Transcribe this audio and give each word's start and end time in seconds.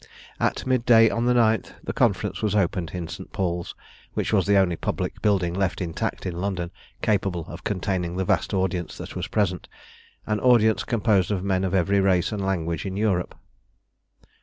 At 0.39 0.65
mid 0.65 0.83
day 0.83 1.11
on 1.11 1.25
the 1.25 1.33
9th 1.35 1.73
the 1.83 1.93
Conference 1.93 2.41
was 2.41 2.55
opened 2.55 2.89
in 2.95 3.07
St. 3.07 3.31
Paul's, 3.31 3.75
which 4.15 4.33
was 4.33 4.47
the 4.47 4.57
only 4.57 4.75
public 4.75 5.21
building 5.21 5.53
left 5.53 5.79
intact 5.79 6.25
in 6.25 6.41
London 6.41 6.71
capable 7.03 7.45
of 7.45 7.63
containing 7.63 8.15
the 8.17 8.25
vast 8.25 8.51
audience 8.51 8.97
that 8.97 9.15
was 9.15 9.27
present, 9.27 9.67
an 10.25 10.39
audience 10.39 10.83
composed 10.83 11.29
of 11.29 11.43
men 11.43 11.63
of 11.63 11.75
every 11.75 11.99
race 11.99 12.31
and 12.31 12.43
language 12.43 12.83
in 12.83 12.97
Europe. 12.97 13.35